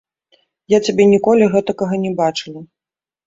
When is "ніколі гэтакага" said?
1.11-1.99